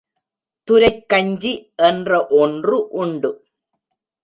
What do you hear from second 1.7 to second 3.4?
என்ற ஒன்று உண்டு.